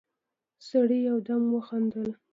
[0.67, 2.09] سړي يودم وخندل: